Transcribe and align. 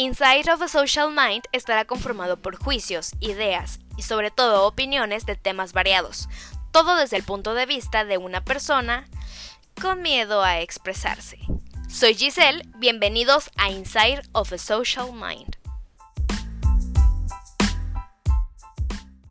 Inside 0.00 0.48
of 0.48 0.62
a 0.62 0.68
Social 0.68 1.10
Mind 1.10 1.42
estará 1.50 1.84
conformado 1.84 2.36
por 2.40 2.54
juicios, 2.54 3.10
ideas 3.18 3.80
y 3.96 4.02
sobre 4.02 4.30
todo 4.30 4.64
opiniones 4.64 5.26
de 5.26 5.34
temas 5.34 5.72
variados, 5.72 6.28
todo 6.70 6.94
desde 6.94 7.16
el 7.16 7.24
punto 7.24 7.52
de 7.54 7.66
vista 7.66 8.04
de 8.04 8.16
una 8.16 8.44
persona 8.44 9.08
con 9.82 10.00
miedo 10.00 10.44
a 10.44 10.60
expresarse. 10.60 11.40
Soy 11.88 12.14
Giselle, 12.14 12.62
bienvenidos 12.76 13.50
a 13.56 13.72
Inside 13.72 14.22
of 14.30 14.52
a 14.52 14.58
Social 14.58 15.12
Mind. 15.12 15.56